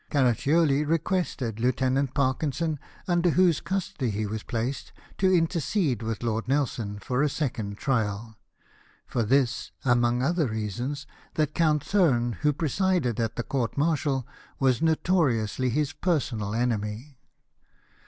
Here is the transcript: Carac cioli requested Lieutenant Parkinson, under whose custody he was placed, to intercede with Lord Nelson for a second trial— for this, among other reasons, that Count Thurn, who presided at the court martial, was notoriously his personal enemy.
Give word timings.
Carac 0.09 0.37
cioli 0.39 0.83
requested 0.83 1.59
Lieutenant 1.59 2.15
Parkinson, 2.15 2.79
under 3.07 3.29
whose 3.29 3.61
custody 3.61 4.09
he 4.09 4.25
was 4.25 4.41
placed, 4.41 4.91
to 5.19 5.31
intercede 5.31 6.01
with 6.01 6.23
Lord 6.23 6.47
Nelson 6.47 6.97
for 6.97 7.21
a 7.21 7.29
second 7.29 7.77
trial— 7.77 8.35
for 9.11 9.21
this, 9.21 9.69
among 9.85 10.23
other 10.23 10.47
reasons, 10.47 11.05
that 11.35 11.53
Count 11.53 11.83
Thurn, 11.83 12.33
who 12.41 12.51
presided 12.51 13.19
at 13.19 13.35
the 13.35 13.43
court 13.43 13.77
martial, 13.77 14.25
was 14.59 14.81
notoriously 14.81 15.69
his 15.69 15.93
personal 15.93 16.55
enemy. 16.55 17.19